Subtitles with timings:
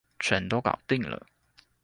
[0.19, 1.27] 全都搞定了